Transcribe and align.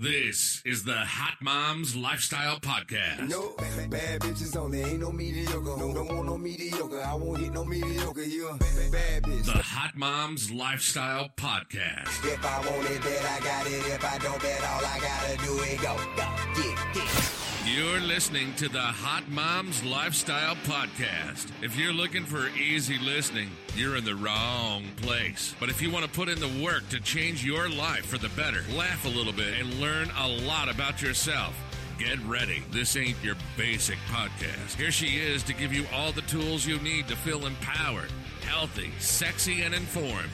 This 0.00 0.62
is 0.64 0.84
the 0.84 0.96
Hot 0.96 1.34
Moms 1.42 1.94
Lifestyle 1.94 2.58
Podcast. 2.58 3.28
No, 3.28 3.52
bad, 3.58 3.90
bad 3.90 4.20
bitches 4.22 4.56
only, 4.56 4.80
ain't 4.80 5.00
no 5.00 5.12
mediocre. 5.12 5.60
No, 5.60 5.92
don't 5.92 6.08
want 6.08 6.24
no 6.24 6.38
mediocre. 6.38 7.02
I 7.02 7.12
won't 7.12 7.38
hit 7.38 7.52
no 7.52 7.66
mediocre. 7.66 8.22
You 8.22 8.48
bad, 8.58 8.92
bad 8.92 9.22
bitch. 9.24 9.44
The 9.44 9.58
Hot 9.58 9.94
Moms 9.94 10.50
Lifestyle 10.50 11.28
Podcast. 11.36 12.08
If 12.24 12.42
I 12.42 12.58
want 12.60 12.90
it, 12.90 13.02
bet 13.02 13.26
I 13.26 13.44
got 13.44 13.66
it. 13.66 13.72
If 13.72 14.02
I 14.02 14.16
don't 14.16 14.40
bet, 14.40 14.64
all 14.64 14.86
I 14.86 15.00
gotta 15.00 15.36
do 15.44 15.58
is 15.64 15.80
go, 15.82 15.94
go, 16.16 16.28
get, 16.54 16.94
get. 16.94 17.29
You're 17.72 18.00
listening 18.00 18.52
to 18.54 18.68
the 18.68 18.80
Hot 18.80 19.28
Moms 19.30 19.84
Lifestyle 19.84 20.56
Podcast. 20.64 21.52
If 21.62 21.76
you're 21.76 21.92
looking 21.92 22.24
for 22.24 22.48
easy 22.58 22.98
listening, 22.98 23.48
you're 23.76 23.96
in 23.96 24.04
the 24.04 24.16
wrong 24.16 24.84
place. 24.96 25.54
But 25.60 25.68
if 25.68 25.80
you 25.80 25.88
want 25.88 26.04
to 26.04 26.10
put 26.10 26.28
in 26.28 26.40
the 26.40 26.64
work 26.64 26.88
to 26.88 27.00
change 27.00 27.44
your 27.44 27.68
life 27.68 28.06
for 28.06 28.18
the 28.18 28.28
better, 28.30 28.64
laugh 28.74 29.04
a 29.04 29.08
little 29.08 29.32
bit, 29.32 29.60
and 29.60 29.80
learn 29.80 30.10
a 30.18 30.26
lot 30.26 30.68
about 30.68 31.00
yourself, 31.00 31.54
Get 32.00 32.18
ready. 32.24 32.62
This 32.70 32.96
ain't 32.96 33.22
your 33.22 33.34
basic 33.58 33.98
podcast. 34.10 34.74
Here 34.76 34.90
she 34.90 35.18
is 35.18 35.42
to 35.42 35.52
give 35.52 35.70
you 35.70 35.84
all 35.92 36.12
the 36.12 36.22
tools 36.22 36.64
you 36.64 36.78
need 36.78 37.06
to 37.08 37.14
feel 37.14 37.44
empowered, 37.44 38.10
healthy, 38.40 38.90
sexy, 38.98 39.64
and 39.64 39.74
informed. 39.74 40.30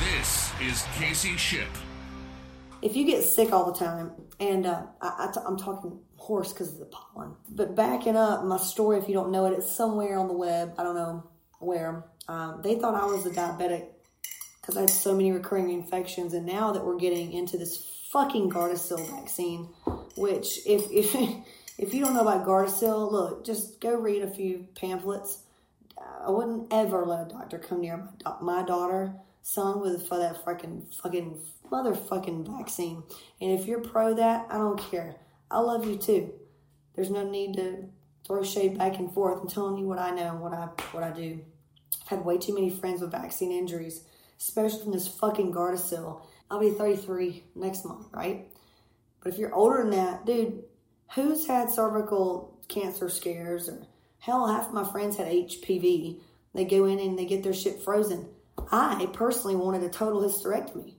This 0.00 0.52
is 0.60 0.84
Casey 0.98 1.38
Ship. 1.38 1.70
If 2.82 2.96
you 2.96 3.04
get 3.04 3.22
sick 3.22 3.52
all 3.52 3.72
the 3.72 3.78
time, 3.78 4.10
and 4.40 4.66
uh, 4.66 4.82
I, 5.00 5.28
I 5.28 5.32
t- 5.32 5.40
I'm 5.46 5.56
talking 5.56 6.00
horse 6.16 6.52
because 6.52 6.72
of 6.72 6.78
the 6.78 6.86
pollen, 6.86 7.34
but 7.48 7.74
backing 7.74 8.16
up 8.16 8.44
my 8.44 8.58
story, 8.58 8.98
if 8.98 9.08
you 9.08 9.14
don't 9.14 9.30
know 9.30 9.46
it, 9.46 9.56
it's 9.56 9.70
somewhere 9.70 10.18
on 10.18 10.28
the 10.28 10.34
web. 10.34 10.74
I 10.78 10.82
don't 10.82 10.96
know 10.96 11.30
where. 11.60 12.04
Um, 12.28 12.60
they 12.62 12.74
thought 12.74 12.94
I 12.94 13.06
was 13.06 13.24
a 13.24 13.30
diabetic 13.30 13.86
because 14.60 14.76
I 14.76 14.82
had 14.82 14.90
so 14.90 15.14
many 15.14 15.32
recurring 15.32 15.70
infections, 15.70 16.34
and 16.34 16.44
now 16.44 16.72
that 16.72 16.84
we're 16.84 16.98
getting 16.98 17.32
into 17.32 17.56
this 17.56 17.88
fucking 18.12 18.50
Gardasil 18.50 19.08
vaccine, 19.10 19.68
which 20.16 20.58
if 20.66 20.90
if 20.90 21.14
if 21.78 21.94
you 21.94 22.04
don't 22.04 22.14
know 22.14 22.20
about 22.20 22.46
Gardasil, 22.46 23.10
look, 23.10 23.44
just 23.44 23.80
go 23.80 23.94
read 23.94 24.22
a 24.22 24.30
few 24.30 24.66
pamphlets. 24.74 25.44
I 26.24 26.30
wouldn't 26.30 26.72
ever 26.72 27.04
let 27.04 27.26
a 27.26 27.30
doctor 27.30 27.58
come 27.58 27.80
near 27.80 28.08
my, 28.24 28.34
my 28.40 28.62
daughter, 28.64 29.14
son, 29.42 29.80
with 29.80 30.08
for 30.08 30.18
that 30.18 30.44
fucking 30.44 30.86
fucking 31.02 31.38
motherfucking 31.72 32.46
vaccine. 32.58 33.02
And 33.40 33.58
if 33.58 33.66
you're 33.66 33.80
pro 33.80 34.14
that, 34.14 34.46
I 34.50 34.58
don't 34.58 34.78
care. 34.78 35.16
I 35.50 35.58
love 35.60 35.86
you 35.86 35.96
too. 35.96 36.32
There's 36.94 37.10
no 37.10 37.28
need 37.28 37.54
to 37.54 37.88
throw 38.26 38.42
shade 38.44 38.78
back 38.78 38.98
and 38.98 39.12
forth. 39.12 39.40
I'm 39.40 39.48
telling 39.48 39.78
you 39.78 39.86
what 39.86 39.98
I 39.98 40.10
know 40.10 40.30
and 40.30 40.40
what 40.40 40.52
I 40.52 40.68
what 40.92 41.02
I 41.02 41.10
do. 41.10 41.40
I've 42.02 42.08
had 42.08 42.24
way 42.24 42.38
too 42.38 42.54
many 42.54 42.70
friends 42.70 43.00
with 43.00 43.12
vaccine 43.12 43.50
injuries, 43.50 44.04
especially 44.38 44.82
from 44.82 44.92
this 44.92 45.08
fucking 45.08 45.52
Gardasil. 45.52 46.22
I'll 46.50 46.60
be 46.60 46.70
33 46.70 47.44
next 47.54 47.84
month, 47.84 48.08
right? 48.12 48.46
But 49.22 49.32
if 49.32 49.38
you're 49.38 49.54
older 49.54 49.78
than 49.78 49.90
that, 49.90 50.26
dude, 50.26 50.64
who's 51.14 51.46
had 51.46 51.70
cervical 51.70 52.58
cancer 52.68 53.08
scares 53.08 53.68
or 53.68 53.86
hell, 54.18 54.46
half 54.46 54.68
of 54.68 54.74
my 54.74 54.84
friends 54.84 55.16
had 55.16 55.26
HPV. 55.26 56.20
They 56.54 56.64
go 56.64 56.84
in 56.84 56.98
and 56.98 57.18
they 57.18 57.24
get 57.24 57.42
their 57.42 57.54
shit 57.54 57.82
frozen. 57.82 58.28
I 58.70 59.08
personally 59.12 59.56
wanted 59.56 59.82
a 59.82 59.88
total 59.88 60.20
hysterectomy. 60.22 60.94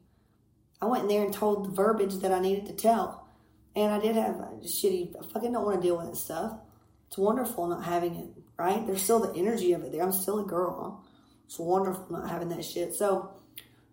I 0.84 0.86
went 0.86 1.03
in 1.03 1.08
there 1.08 1.23
and 1.23 1.34
told 1.34 1.64
the 1.64 1.70
verbiage 1.70 2.16
that 2.16 2.34
I 2.34 2.39
needed 2.42 2.66
to 2.66 2.73
tell. 2.73 3.26
And 3.73 3.94
I 3.94 4.02
did 4.02 4.17
have 4.17 4.36
shitty, 4.64 5.16
I 5.17 5.25
fucking 5.31 5.53
don't 5.53 5.64
want 5.64 5.81
to 5.81 5.88
deal 5.88 5.95
with 5.95 6.08
that 6.08 6.17
stuff. 6.17 6.58
It's 7.08 7.17
wonderful 7.17 7.67
not 7.67 7.86
having 7.86 8.16
it, 8.16 8.28
right? 8.58 8.86
There's 8.86 9.02
still 9.02 9.22
the 9.22 9.34
energy 9.40 9.72
of 9.72 9.84
it 9.84 9.94
there. 9.94 10.03
I'm 10.03 10.12
still 10.12 10.40
a 10.40 10.45
girl. 10.45 11.02
It's 11.45 11.58
wonderful 11.58 12.08
not 12.09 12.30
having 12.30 12.50
that 12.50 12.66
shit. 12.66 12.94
So, 12.95 13.31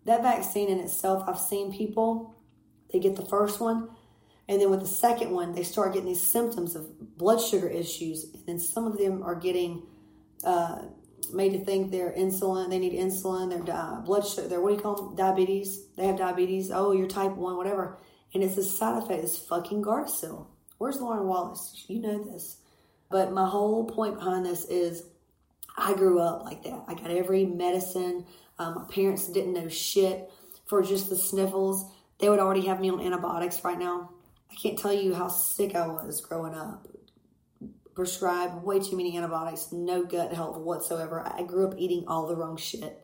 that 0.03 0.21
vaccine 0.21 0.67
in 0.67 0.79
itself, 0.79 1.23
I've 1.29 1.39
seen 1.39 1.71
people, 1.71 2.35
they 2.91 2.99
get 2.99 3.15
the 3.15 3.25
first 3.25 3.61
one, 3.61 3.87
and 4.49 4.59
then 4.59 4.69
with 4.69 4.81
the 4.81 4.87
second 4.87 5.31
one, 5.31 5.53
they 5.53 5.63
start 5.63 5.93
getting 5.93 6.09
these 6.09 6.21
symptoms 6.21 6.75
of 6.75 7.17
blood 7.17 7.39
sugar 7.39 7.69
issues. 7.69 8.25
And 8.25 8.45
then 8.45 8.59
some 8.59 8.85
of 8.85 8.97
them 8.97 9.23
are 9.23 9.35
getting 9.35 9.83
uh, 10.43 10.81
made 11.33 11.53
to 11.53 11.63
think 11.63 11.91
they're 11.91 12.13
insulin, 12.13 12.69
they 12.69 12.79
need 12.79 12.93
insulin, 12.93 13.49
their 13.49 13.61
di- 13.61 14.01
blood 14.05 14.25
sugar, 14.25 14.47
their, 14.47 14.61
what 14.61 14.69
do 14.69 14.75
you 14.75 14.81
call 14.81 14.95
them? 14.95 15.15
Diabetes. 15.15 15.87
They 15.95 16.07
have 16.07 16.17
diabetes. 16.17 16.71
Oh, 16.71 16.91
you're 16.91 17.07
type 17.07 17.35
1, 17.35 17.57
whatever. 17.57 17.97
And 18.33 18.43
it's 18.43 18.57
a 18.57 18.63
side 18.63 19.01
effect, 19.01 19.21
this 19.21 19.37
fucking 19.37 19.83
Gardasil. 19.83 20.47
Where's 20.77 20.99
Lauren 20.99 21.27
Wallace? 21.27 21.85
You 21.87 22.01
know 22.01 22.23
this. 22.23 22.57
But 23.09 23.33
my 23.33 23.47
whole 23.47 23.85
point 23.85 24.15
behind 24.15 24.45
this 24.45 24.65
is 24.65 25.03
I 25.77 25.93
grew 25.93 26.19
up 26.19 26.43
like 26.43 26.63
that. 26.63 26.83
I 26.87 26.93
got 26.93 27.11
every 27.11 27.45
medicine. 27.45 28.25
Um, 28.57 28.75
my 28.75 28.93
parents 28.93 29.27
didn't 29.27 29.53
know 29.53 29.67
shit 29.67 30.31
for 30.65 30.81
just 30.81 31.09
the 31.09 31.15
sniffles. 31.15 31.91
They 32.19 32.29
would 32.29 32.39
already 32.39 32.65
have 32.67 32.79
me 32.79 32.89
on 32.89 33.01
antibiotics 33.01 33.63
right 33.63 33.77
now. 33.77 34.11
I 34.51 34.55
can't 34.55 34.77
tell 34.77 34.93
you 34.93 35.13
how 35.13 35.27
sick 35.27 35.75
I 35.75 35.87
was 35.87 36.21
growing 36.21 36.53
up. 36.53 36.87
Prescribed 38.01 38.63
way 38.63 38.79
too 38.79 38.97
many 38.97 39.15
antibiotics, 39.15 39.71
no 39.71 40.03
gut 40.03 40.33
health 40.33 40.57
whatsoever. 40.57 41.21
I 41.23 41.43
grew 41.43 41.67
up 41.67 41.75
eating 41.77 42.05
all 42.07 42.25
the 42.25 42.35
wrong 42.35 42.57
shit. 42.57 42.99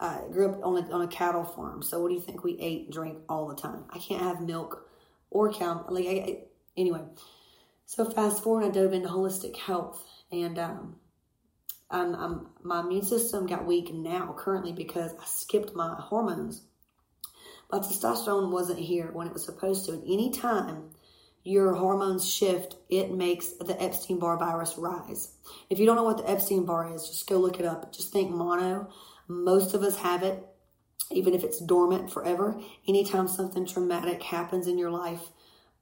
I 0.00 0.22
grew 0.32 0.48
up 0.48 0.64
on 0.64 0.82
a, 0.82 0.90
on 0.90 1.02
a 1.02 1.06
cattle 1.06 1.44
farm. 1.44 1.82
So 1.82 2.00
what 2.00 2.08
do 2.08 2.14
you 2.14 2.20
think 2.22 2.42
we 2.42 2.58
ate 2.58 2.84
and 2.84 2.92
drank 2.94 3.18
all 3.28 3.46
the 3.46 3.54
time? 3.54 3.84
I 3.90 3.98
can't 3.98 4.22
have 4.22 4.40
milk 4.40 4.88
or 5.28 5.52
cow. 5.52 5.84
Like 5.86 6.06
I, 6.06 6.08
I, 6.08 6.38
anyway, 6.78 7.02
so 7.84 8.06
fast 8.06 8.42
forward, 8.42 8.64
I 8.64 8.70
dove 8.70 8.94
into 8.94 9.10
holistic 9.10 9.54
health, 9.58 10.02
and 10.30 10.58
um, 10.58 10.96
I'm, 11.90 12.46
my 12.62 12.80
immune 12.80 13.04
system 13.04 13.46
got 13.46 13.66
weak 13.66 13.92
now 13.92 14.34
currently 14.38 14.72
because 14.72 15.12
I 15.12 15.26
skipped 15.26 15.74
my 15.74 15.94
hormones. 15.98 16.62
My 17.70 17.80
testosterone 17.80 18.50
wasn't 18.50 18.78
here 18.78 19.10
when 19.12 19.26
it 19.26 19.34
was 19.34 19.44
supposed 19.44 19.84
to. 19.84 19.92
And 19.92 20.04
anytime 20.04 20.84
your 21.44 21.74
hormones 21.74 22.28
shift, 22.28 22.76
it 22.88 23.12
makes 23.12 23.48
the 23.52 23.80
Epstein 23.82 24.18
Barr 24.18 24.38
virus 24.38 24.76
rise. 24.78 25.32
If 25.70 25.78
you 25.78 25.86
don't 25.86 25.96
know 25.96 26.04
what 26.04 26.18
the 26.18 26.30
Epstein 26.30 26.64
Barr 26.64 26.94
is, 26.94 27.08
just 27.08 27.28
go 27.28 27.38
look 27.38 27.58
it 27.58 27.66
up. 27.66 27.92
Just 27.92 28.12
think 28.12 28.30
mono. 28.30 28.88
Most 29.26 29.74
of 29.74 29.82
us 29.82 29.96
have 29.98 30.22
it, 30.22 30.44
even 31.10 31.34
if 31.34 31.42
it's 31.42 31.60
dormant 31.60 32.12
forever. 32.12 32.60
Anytime 32.86 33.26
something 33.26 33.66
traumatic 33.66 34.22
happens 34.22 34.66
in 34.66 34.78
your 34.78 34.90
life, 34.90 35.22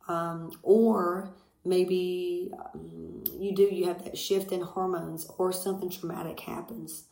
um, 0.08 0.52
or 0.62 1.34
maybe 1.64 2.50
um, 2.74 3.22
you 3.38 3.54
do, 3.54 3.64
you 3.64 3.86
have 3.86 4.04
that 4.04 4.16
shift 4.16 4.52
in 4.52 4.62
hormones, 4.62 5.26
or 5.36 5.52
something 5.52 5.90
traumatic 5.90 6.40
happens, 6.40 7.04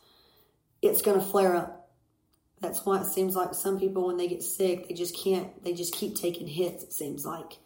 it's 0.80 1.02
going 1.02 1.18
to 1.18 1.24
flare 1.24 1.54
up. 1.54 1.90
That's 2.60 2.84
why 2.84 3.00
it 3.00 3.06
seems 3.06 3.36
like 3.36 3.54
some 3.54 3.78
people, 3.78 4.06
when 4.06 4.16
they 4.16 4.26
get 4.26 4.42
sick, 4.42 4.88
they 4.88 4.94
just 4.94 5.16
can't, 5.16 5.62
they 5.62 5.74
just 5.74 5.94
keep 5.94 6.16
taking 6.16 6.46
hits, 6.46 6.82
it 6.82 6.92
seems 6.92 7.26
like. 7.26 7.58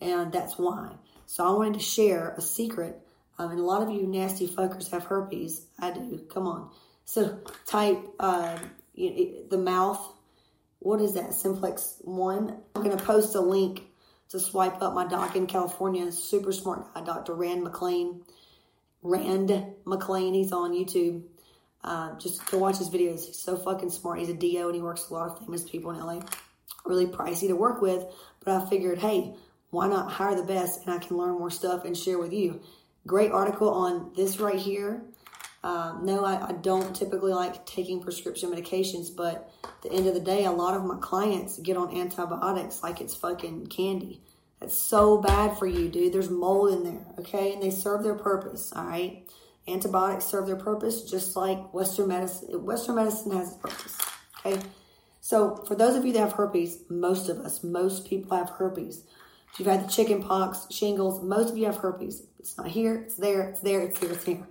And 0.00 0.32
that's 0.32 0.58
why. 0.58 0.92
So 1.26 1.46
I 1.46 1.50
wanted 1.50 1.74
to 1.74 1.80
share 1.80 2.34
a 2.36 2.40
secret. 2.40 3.00
Um, 3.38 3.50
and 3.50 3.60
a 3.60 3.64
lot 3.64 3.82
of 3.82 3.90
you 3.90 4.06
nasty 4.06 4.46
fuckers 4.46 4.90
have 4.90 5.04
herpes. 5.04 5.66
I 5.78 5.90
do. 5.90 6.24
Come 6.32 6.46
on. 6.46 6.70
So 7.04 7.38
type 7.66 7.98
uh, 8.18 8.58
you, 8.94 9.44
the 9.50 9.58
mouth. 9.58 10.12
What 10.78 11.00
is 11.00 11.14
that? 11.14 11.34
Simplex 11.34 11.96
1. 12.02 12.56
I'm 12.74 12.82
to 12.96 13.04
post 13.04 13.34
a 13.34 13.40
link 13.40 13.82
to 14.28 14.40
swipe 14.40 14.82
up 14.82 14.94
my 14.94 15.06
doc 15.06 15.36
in 15.36 15.46
California. 15.46 16.10
Super 16.12 16.52
smart 16.52 16.94
guy, 16.94 17.02
Dr. 17.02 17.34
Rand 17.34 17.64
McClain. 17.66 18.22
Rand 19.02 19.50
McClain. 19.84 20.34
He's 20.34 20.52
on 20.52 20.72
YouTube. 20.72 21.22
Uh, 21.82 22.18
just 22.18 22.44
go 22.50 22.58
watch 22.58 22.78
his 22.78 22.90
videos. 22.90 23.26
He's 23.26 23.38
so 23.38 23.56
fucking 23.56 23.90
smart. 23.90 24.18
He's 24.18 24.28
a 24.28 24.34
DO 24.34 24.66
and 24.66 24.74
he 24.74 24.82
works 24.82 25.02
with 25.02 25.12
a 25.12 25.14
lot 25.14 25.30
of 25.30 25.38
famous 25.38 25.62
people 25.62 25.92
in 25.92 26.00
LA. 26.00 26.20
Really 26.84 27.06
pricey 27.06 27.48
to 27.48 27.54
work 27.54 27.80
with, 27.80 28.04
but 28.44 28.60
I 28.60 28.68
figured, 28.68 28.98
hey, 28.98 29.34
why 29.70 29.88
not 29.88 30.10
hire 30.12 30.34
the 30.34 30.42
best 30.42 30.84
and 30.84 30.94
I 30.94 30.98
can 30.98 31.16
learn 31.16 31.38
more 31.38 31.50
stuff 31.50 31.84
and 31.84 31.96
share 31.96 32.18
with 32.18 32.32
you. 32.32 32.60
Great 33.06 33.30
article 33.30 33.68
on 33.68 34.12
this 34.16 34.38
right 34.38 34.58
here. 34.58 35.02
Um, 35.62 36.04
no, 36.04 36.24
I, 36.24 36.48
I 36.48 36.52
don't 36.52 36.94
typically 36.94 37.32
like 37.32 37.66
taking 37.66 38.00
prescription 38.00 38.52
medications, 38.52 39.08
but 39.14 39.50
at 39.64 39.82
the 39.82 39.92
end 39.92 40.06
of 40.06 40.14
the 40.14 40.20
day, 40.20 40.44
a 40.44 40.52
lot 40.52 40.74
of 40.74 40.84
my 40.84 40.96
clients 41.00 41.58
get 41.58 41.76
on 41.76 41.96
antibiotics 41.96 42.82
like 42.82 43.00
it's 43.00 43.14
fucking 43.14 43.66
candy. 43.66 44.22
That's 44.60 44.76
so 44.76 45.18
bad 45.18 45.58
for 45.58 45.66
you, 45.66 45.88
dude. 45.88 46.12
There's 46.12 46.30
mold 46.30 46.72
in 46.72 46.84
there, 46.84 47.06
okay? 47.18 47.52
And 47.52 47.62
they 47.62 47.70
serve 47.70 48.02
their 48.02 48.14
purpose, 48.14 48.72
all 48.74 48.86
right? 48.86 49.28
Antibiotics 49.68 50.26
serve 50.26 50.46
their 50.46 50.56
purpose 50.56 51.02
just 51.02 51.34
like 51.34 51.74
Western 51.74 52.08
medicine. 52.08 52.64
Western 52.64 52.94
medicine 52.94 53.32
has 53.32 53.48
its 53.48 53.56
purpose, 53.56 53.98
okay? 54.38 54.60
So, 55.20 55.56
for 55.66 55.74
those 55.74 55.96
of 55.96 56.06
you 56.06 56.12
that 56.12 56.20
have 56.20 56.32
herpes, 56.34 56.84
most 56.88 57.28
of 57.28 57.38
us, 57.40 57.64
most 57.64 58.08
people 58.08 58.36
have 58.36 58.50
herpes. 58.50 59.02
If 59.52 59.60
you've 59.60 59.68
had 59.68 59.84
the 59.86 59.90
chicken 59.90 60.22
pox, 60.22 60.66
shingles, 60.70 61.22
most 61.22 61.50
of 61.50 61.56
you 61.56 61.66
have 61.66 61.76
herpes. 61.76 62.22
It's 62.38 62.56
not 62.56 62.68
here, 62.68 62.94
it's 62.96 63.16
there, 63.16 63.48
it's 63.48 63.60
there, 63.60 63.80
it's 63.80 63.98
here, 63.98 64.12
it's 64.12 64.24
here. 64.24 64.46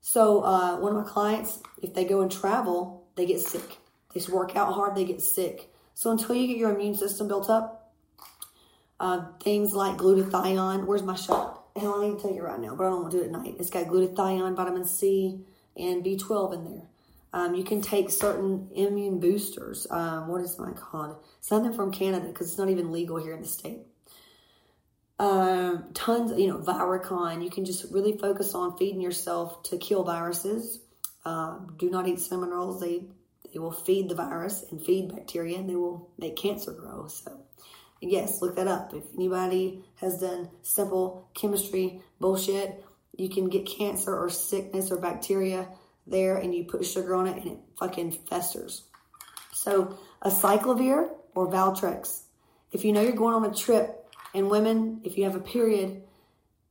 So, 0.00 0.42
uh, 0.42 0.78
one 0.78 0.96
of 0.96 1.04
my 1.04 1.08
clients, 1.10 1.60
if 1.82 1.94
they 1.94 2.04
go 2.04 2.22
and 2.22 2.30
travel, 2.30 3.04
they 3.16 3.26
get 3.26 3.40
sick. 3.40 3.78
They 4.12 4.20
just 4.20 4.28
work 4.28 4.56
out 4.56 4.72
hard, 4.72 4.94
they 4.94 5.04
get 5.04 5.20
sick. 5.20 5.72
So, 5.94 6.10
until 6.10 6.34
you 6.34 6.46
get 6.46 6.56
your 6.56 6.74
immune 6.74 6.94
system 6.94 7.28
built 7.28 7.50
up, 7.50 7.92
uh, 9.00 9.26
things 9.40 9.74
like 9.74 9.96
glutathione, 9.96 10.86
where's 10.86 11.02
my 11.02 11.16
shot? 11.16 11.64
Hell, 11.76 12.02
I 12.02 12.08
need 12.08 12.18
to 12.18 12.28
take 12.28 12.36
it 12.36 12.42
right 12.42 12.60
now, 12.60 12.74
but 12.74 12.86
I 12.86 12.90
don't 12.90 13.02
want 13.02 13.12
to 13.12 13.18
do 13.18 13.22
it 13.22 13.26
at 13.26 13.32
night. 13.32 13.56
It's 13.58 13.70
got 13.70 13.86
glutathione, 13.86 14.54
vitamin 14.54 14.84
C, 14.84 15.40
and 15.76 16.04
B12 16.04 16.54
in 16.54 16.64
there. 16.64 16.82
Um, 17.34 17.54
you 17.54 17.64
can 17.64 17.80
take 17.80 18.10
certain 18.10 18.68
immune 18.74 19.18
boosters. 19.18 19.86
Um, 19.90 20.28
what 20.28 20.42
is 20.42 20.58
mine 20.58 20.74
called? 20.74 21.16
Something 21.40 21.72
from 21.72 21.90
Canada 21.90 22.26
because 22.26 22.48
it's 22.48 22.58
not 22.58 22.68
even 22.68 22.92
legal 22.92 23.16
here 23.16 23.32
in 23.32 23.40
the 23.40 23.48
state. 23.48 23.80
Um, 25.18 25.90
tons, 25.94 26.38
you 26.38 26.48
know, 26.48 26.58
Viricon. 26.58 27.42
You 27.42 27.50
can 27.50 27.64
just 27.64 27.92
really 27.92 28.18
focus 28.18 28.54
on 28.54 28.76
feeding 28.76 29.00
yourself 29.00 29.62
to 29.64 29.76
kill 29.76 30.04
viruses. 30.04 30.80
Uh, 31.24 31.58
do 31.76 31.90
not 31.90 32.08
eat 32.08 32.18
cinnamon 32.18 32.50
rolls. 32.50 32.80
They 32.80 33.04
they 33.52 33.58
will 33.58 33.72
feed 33.72 34.08
the 34.08 34.14
virus 34.14 34.64
and 34.70 34.82
feed 34.82 35.14
bacteria, 35.14 35.58
and 35.58 35.68
they 35.68 35.76
will 35.76 36.10
make 36.18 36.36
cancer 36.36 36.72
grow. 36.72 37.06
So, 37.06 37.40
yes, 38.00 38.40
look 38.40 38.56
that 38.56 38.66
up. 38.66 38.94
If 38.94 39.04
anybody 39.14 39.84
has 39.96 40.20
done 40.20 40.48
simple 40.62 41.28
chemistry 41.34 42.00
bullshit, 42.18 42.82
you 43.16 43.28
can 43.28 43.48
get 43.48 43.66
cancer 43.66 44.16
or 44.16 44.30
sickness 44.30 44.90
or 44.90 44.96
bacteria 44.96 45.68
there, 46.06 46.36
and 46.36 46.54
you 46.54 46.64
put 46.64 46.86
sugar 46.86 47.14
on 47.14 47.26
it, 47.26 47.36
and 47.36 47.52
it 47.52 47.58
fucking 47.78 48.12
festers. 48.28 48.84
So, 49.52 49.98
acyclovir 50.24 51.10
or 51.34 51.50
Valtrex. 51.50 52.22
If 52.72 52.84
you 52.84 52.92
know 52.92 53.02
you're 53.02 53.12
going 53.12 53.34
on 53.34 53.44
a 53.44 53.54
trip, 53.54 54.01
and 54.34 54.50
women, 54.50 55.00
if 55.04 55.16
you 55.16 55.24
have 55.24 55.36
a 55.36 55.40
period, 55.40 56.02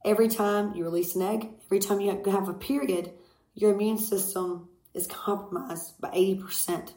every 0.04 0.28
time 0.28 0.74
you 0.75 0.84
release 0.84 1.16
an 1.16 1.22
egg, 1.22 1.50
every 1.66 1.80
time 1.80 2.00
you 2.00 2.22
have 2.25 2.50
a 2.50 2.54
period, 2.54 3.12
your 3.54 3.74
immune 3.74 3.98
system 3.98 4.69
is 4.94 5.08
compromised 5.08 6.00
by 6.00 6.10
80%. 6.10 6.92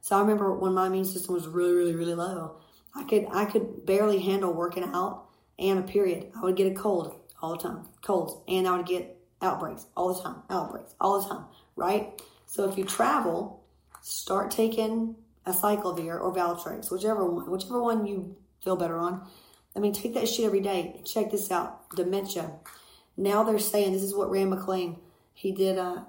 So 0.00 0.16
I 0.16 0.20
remember 0.20 0.54
when 0.54 0.74
my 0.74 0.86
immune 0.86 1.04
system 1.04 1.34
was 1.34 1.46
really, 1.46 1.72
really, 1.72 1.94
really 1.94 2.14
low, 2.14 2.56
I 2.94 3.04
could 3.04 3.26
I 3.30 3.44
could 3.44 3.84
barely 3.84 4.20
handle 4.20 4.52
working 4.52 4.84
out 4.84 5.26
and 5.58 5.78
a 5.78 5.82
period. 5.82 6.30
I 6.36 6.42
would 6.42 6.56
get 6.56 6.70
a 6.70 6.74
cold 6.74 7.14
all 7.42 7.56
the 7.56 7.62
time, 7.62 7.86
colds, 8.02 8.34
and 8.48 8.66
I 8.66 8.76
would 8.76 8.86
get 8.86 9.18
outbreaks 9.42 9.86
all 9.96 10.14
the 10.14 10.22
time, 10.22 10.42
outbreaks 10.48 10.94
all 11.00 11.20
the 11.20 11.28
time, 11.28 11.44
right? 11.74 12.22
So 12.46 12.68
if 12.68 12.78
you 12.78 12.84
travel, 12.84 13.64
start 14.00 14.50
taking 14.50 15.16
acyclovir 15.46 16.20
or 16.20 16.34
Valtrex, 16.34 16.90
whichever 16.90 17.28
one, 17.30 17.50
whichever 17.50 17.82
one 17.82 18.06
you 18.06 18.36
feel 18.62 18.76
better 18.76 18.98
on. 18.98 19.26
I 19.76 19.78
mean, 19.78 19.92
take 19.92 20.14
that 20.14 20.28
shit 20.28 20.46
every 20.46 20.60
day. 20.60 21.02
Check 21.04 21.30
this 21.30 21.50
out, 21.50 21.90
dementia. 21.90 22.50
Now 23.16 23.44
they're 23.44 23.58
saying 23.58 23.92
this 23.92 24.02
is 24.02 24.14
what 24.14 24.30
Rand 24.30 24.52
McClain 24.52 24.98
he 25.34 25.52
did. 25.52 25.78
Uh, 25.78 26.04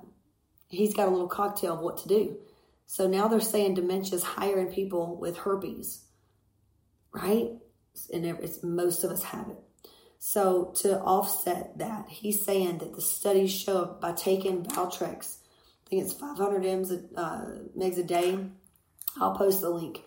he's 0.69 0.93
got 0.93 1.07
a 1.07 1.11
little 1.11 1.27
cocktail 1.27 1.73
of 1.73 1.81
what 1.81 1.97
to 1.99 2.07
do. 2.07 2.37
So 2.85 3.07
now 3.07 3.27
they're 3.27 3.41
saying 3.41 3.75
dementia 3.75 4.15
is 4.15 4.23
higher 4.23 4.57
in 4.57 4.67
people 4.67 5.17
with 5.17 5.37
herpes, 5.37 6.05
right? 7.11 7.49
And 8.13 8.25
it's, 8.25 8.63
most 8.63 9.03
of 9.03 9.11
us 9.11 9.23
have 9.23 9.49
it. 9.49 9.57
So 10.19 10.73
to 10.77 10.99
offset 10.99 11.77
that, 11.77 12.07
he's 12.09 12.43
saying 12.43 12.79
that 12.79 12.95
the 12.95 13.01
studies 13.01 13.51
show 13.51 13.97
by 13.99 14.13
taking 14.13 14.63
Valtrex, 14.63 15.37
I 15.85 15.89
think 15.89 16.03
it's 16.03 16.13
500 16.13 16.65
m's 16.65 16.91
uh, 16.91 17.59
megs 17.77 17.97
a 17.97 18.03
day. 18.03 18.39
I'll 19.19 19.35
post 19.35 19.61
the 19.61 19.69
link. 19.69 20.01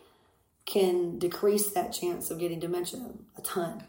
Can 0.70 1.18
decrease 1.18 1.70
that 1.70 1.92
chance 1.92 2.30
of 2.30 2.38
getting 2.38 2.60
dementia 2.60 3.00
a 3.36 3.42
ton. 3.42 3.82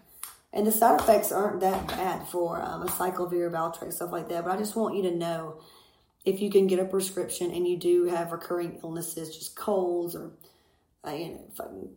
And 0.52 0.66
the 0.66 0.72
side 0.72 1.00
effects 1.00 1.32
aren't 1.32 1.60
that 1.60 1.88
bad 1.88 2.28
for 2.28 2.60
um, 2.60 2.88
acyclovir, 2.88 3.52
Valtrex, 3.52 3.94
stuff 3.94 4.12
like 4.12 4.30
that. 4.30 4.44
But 4.44 4.56
I 4.56 4.58
just 4.58 4.76
want 4.76 4.96
you 4.96 5.04
to 5.04 5.16
know 5.16 5.62
if 6.26 6.42
you 6.42 6.50
can 6.50 6.66
get 6.66 6.80
a 6.80 6.86
prescription 6.86 7.52
and 7.52 7.68
you 7.68 7.78
do 7.78 8.06
have 8.06 8.32
recurring 8.32 8.80
illnesses, 8.84 9.38
just 9.38 9.56
colds 9.56 10.16
or, 10.16 10.32
uh, 11.06 11.12
you 11.12 11.30
know, 11.30 11.42
fucking, 11.56 11.90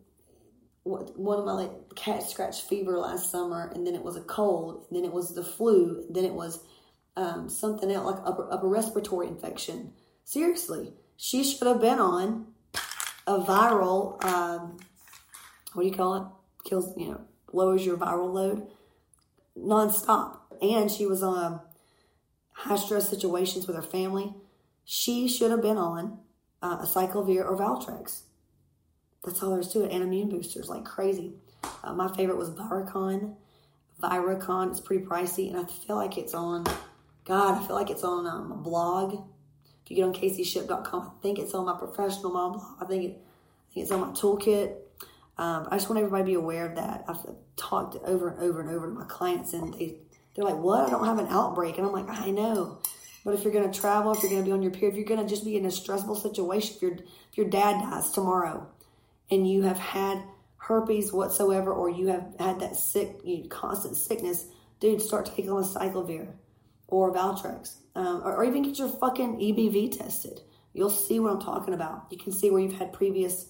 one 0.83 1.39
of 1.39 1.45
my 1.45 1.53
like 1.53 1.95
cat 1.95 2.21
scratch 2.21 2.61
fever 2.61 2.99
last 2.99 3.31
summer, 3.31 3.71
and 3.73 3.87
then 3.87 3.95
it 3.95 4.03
was 4.03 4.15
a 4.15 4.21
cold, 4.21 4.85
then 4.91 5.03
it 5.03 5.11
was 5.11 5.33
the 5.33 5.43
flu, 5.43 6.05
then 6.11 6.25
it 6.25 6.33
was 6.33 6.63
um, 7.17 7.49
something 7.49 7.89
else 7.89 8.05
like 8.05 8.23
upper, 8.23 8.47
upper 8.53 8.67
respiratory 8.67 9.27
infection. 9.27 9.93
Seriously, 10.25 10.93
she 11.17 11.43
should 11.43 11.67
have 11.67 11.81
been 11.81 11.99
on 11.99 12.53
a 13.27 13.39
viral. 13.39 14.23
Um, 14.23 14.77
what 15.73 15.83
do 15.83 15.89
you 15.89 15.95
call 15.95 16.15
it? 16.15 16.23
Kills 16.67 16.93
you 16.97 17.09
know 17.09 17.21
lowers 17.53 17.85
your 17.85 17.97
viral 17.97 18.33
load 18.33 18.67
nonstop, 19.57 20.37
and 20.61 20.89
she 20.89 21.05
was 21.05 21.23
on. 21.23 21.61
High 22.57 22.77
stress 22.77 23.09
situations 23.09 23.67
with 23.67 23.75
her 23.75 23.81
family, 23.81 24.33
she 24.85 25.27
should 25.27 25.51
have 25.51 25.61
been 25.61 25.77
on 25.77 26.19
uh, 26.61 26.77
acyclovir 26.77 27.43
or 27.43 27.57
Valtrex. 27.57 28.21
That's 29.23 29.41
all 29.43 29.49
there 29.49 29.59
is 29.59 29.67
to 29.69 29.83
it. 29.83 29.91
And 29.91 30.03
immune 30.03 30.29
boosters 30.29 30.69
like 30.69 30.85
crazy. 30.85 31.33
Uh, 31.83 31.93
my 31.93 32.07
favorite 32.15 32.37
was 32.37 32.51
Viricon. 32.51 33.35
Viricon 34.01 34.71
is 34.71 34.79
pretty 34.79 35.03
pricey, 35.03 35.49
and 35.49 35.59
I 35.59 35.65
feel 35.65 35.95
like 35.95 36.17
it's 36.17 36.33
on. 36.33 36.65
God, 37.25 37.61
I 37.61 37.65
feel 37.65 37.75
like 37.75 37.89
it's 37.89 38.03
on 38.03 38.27
um, 38.27 38.51
a 38.51 38.55
blog. 38.55 39.27
You 39.87 39.95
get 39.95 40.03
on 40.03 40.13
CaseyShip.com, 40.13 41.11
I 41.17 41.21
think 41.21 41.39
it's 41.39 41.53
on 41.53 41.65
my 41.65 41.77
professional 41.77 42.31
mom 42.31 42.53
blog. 42.53 42.81
I 42.81 42.85
think 42.85 43.03
it, 43.03 43.21
I 43.69 43.73
think 43.73 43.83
it's 43.83 43.91
on 43.91 44.01
my 44.01 44.07
toolkit. 44.07 44.75
Um, 45.37 45.67
I 45.69 45.77
just 45.77 45.89
want 45.89 45.99
everybody 45.99 46.23
to 46.23 46.25
be 46.25 46.33
aware 46.33 46.65
of 46.67 46.75
that. 46.75 47.05
I've 47.07 47.17
talked 47.55 47.95
over 48.05 48.29
and 48.29 48.39
over 48.39 48.61
and 48.61 48.69
over 48.69 48.87
to 48.87 48.93
my 48.93 49.05
clients, 49.05 49.53
and 49.53 49.73
they 49.73 49.97
they're 50.35 50.45
like, 50.45 50.57
what? 50.57 50.87
I 50.87 50.89
don't 50.89 51.05
have 51.05 51.19
an 51.19 51.27
outbreak. 51.29 51.77
And 51.77 51.87
I'm 51.87 51.93
like, 51.93 52.09
I 52.09 52.29
know. 52.29 52.79
But 53.23 53.33
if 53.33 53.43
you're 53.43 53.53
going 53.53 53.71
to 53.71 53.79
travel, 53.79 54.11
if 54.11 54.21
you're 54.21 54.29
going 54.29 54.43
to 54.43 54.45
be 54.45 54.51
on 54.51 54.61
your 54.61 54.71
period, 54.71 54.93
if 54.93 54.97
you're 54.97 55.07
going 55.07 55.25
to 55.25 55.27
just 55.27 55.45
be 55.45 55.57
in 55.57 55.65
a 55.65 55.71
stressful 55.71 56.15
situation, 56.15 56.75
if, 56.75 56.81
your 56.81 56.91
if 56.93 57.37
your 57.37 57.49
dad 57.49 57.81
dies 57.81 58.11
tomorrow 58.11 58.67
and 59.31 59.49
you 59.49 59.63
have 59.63 59.79
had 59.79 60.21
herpes 60.57 61.11
whatsoever, 61.11 61.73
or 61.73 61.89
you 61.89 62.07
have 62.07 62.35
had 62.37 62.59
that 62.59 62.75
sick, 62.75 63.15
you 63.23 63.47
constant 63.49 63.97
sickness, 63.97 64.45
dude, 64.79 65.01
start 65.01 65.25
taking 65.25 65.49
on 65.49 65.63
acyclovir 65.63 66.27
or 66.87 67.13
Valtrex, 67.13 67.77
um, 67.95 68.21
or, 68.23 68.35
or 68.35 68.45
even 68.45 68.63
get 68.63 68.77
your 68.77 68.89
fucking 68.89 69.37
EBV 69.39 69.97
tested. 69.97 70.41
You'll 70.73 70.89
see 70.89 71.19
what 71.19 71.31
I'm 71.31 71.41
talking 71.41 71.73
about. 71.73 72.07
You 72.09 72.17
can 72.17 72.31
see 72.31 72.51
where 72.51 72.61
you've 72.61 72.77
had 72.77 72.91
previous, 72.91 73.49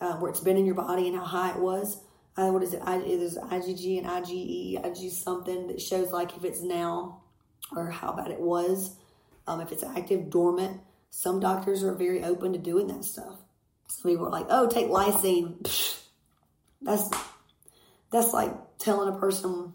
uh, 0.00 0.14
where 0.14 0.30
it's 0.30 0.40
been 0.40 0.56
in 0.56 0.66
your 0.66 0.74
body 0.74 1.06
and 1.06 1.16
how 1.16 1.24
high 1.24 1.50
it 1.50 1.58
was 1.58 2.00
uh, 2.36 2.50
what 2.50 2.62
is 2.62 2.74
it? 2.74 2.82
I, 2.84 2.98
there's 2.98 3.38
IgG 3.38 3.98
and 3.98 4.06
IgE, 4.06 4.82
IgG 4.82 5.10
something 5.10 5.68
that 5.68 5.80
shows 5.80 6.12
like 6.12 6.36
if 6.36 6.44
it's 6.44 6.62
now 6.62 7.22
or 7.74 7.90
how 7.90 8.12
bad 8.12 8.30
it 8.30 8.40
was, 8.40 8.94
um, 9.46 9.60
if 9.60 9.72
it's 9.72 9.82
active, 9.82 10.28
dormant. 10.28 10.80
Some 11.10 11.40
doctors 11.40 11.82
are 11.82 11.94
very 11.94 12.22
open 12.22 12.52
to 12.52 12.58
doing 12.58 12.88
that 12.88 13.04
stuff. 13.04 13.38
Some 13.88 14.10
people 14.10 14.26
are 14.26 14.30
like, 14.30 14.46
"Oh, 14.50 14.68
take 14.68 14.88
lysine." 14.88 15.62
That's 16.82 17.08
that's 18.12 18.34
like 18.34 18.52
telling 18.78 19.12
a 19.12 19.18
person 19.18 19.72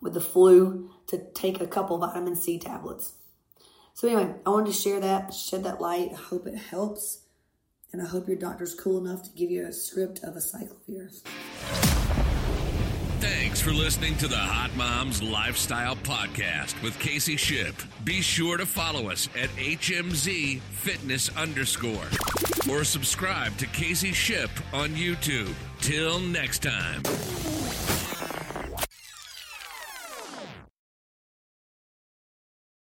with 0.00 0.14
the 0.14 0.20
flu 0.20 0.90
to 1.08 1.18
take 1.34 1.60
a 1.60 1.66
couple 1.66 1.98
vitamin 1.98 2.34
C 2.34 2.58
tablets. 2.58 3.12
So 4.00 4.08
anyway, 4.08 4.34
I 4.46 4.48
wanted 4.48 4.68
to 4.68 4.72
share 4.72 4.98
that, 5.00 5.34
shed 5.34 5.64
that 5.64 5.78
light. 5.78 6.12
I 6.12 6.16
hope 6.16 6.46
it 6.46 6.56
helps. 6.56 7.18
And 7.92 8.00
I 8.00 8.06
hope 8.06 8.28
your 8.28 8.38
doctor's 8.38 8.74
cool 8.74 8.96
enough 8.96 9.22
to 9.24 9.30
give 9.32 9.50
you 9.50 9.66
a 9.66 9.72
script 9.74 10.20
of 10.24 10.36
a 10.36 10.38
acyclovir. 10.38 11.20
Thanks 13.20 13.60
for 13.60 13.72
listening 13.74 14.16
to 14.16 14.26
the 14.26 14.38
Hot 14.38 14.74
Moms 14.74 15.22
Lifestyle 15.22 15.96
Podcast 15.96 16.82
with 16.82 16.98
Casey 16.98 17.36
Ship. 17.36 17.74
Be 18.02 18.22
sure 18.22 18.56
to 18.56 18.64
follow 18.64 19.10
us 19.10 19.28
at 19.38 19.50
HMZ 19.50 20.60
Fitness 20.60 21.28
underscore 21.36 22.08
or 22.70 22.84
subscribe 22.84 23.54
to 23.58 23.66
Casey 23.66 24.12
Ship 24.12 24.48
on 24.72 24.92
YouTube. 24.92 25.52
Till 25.82 26.20
next 26.20 26.62
time. 26.62 27.02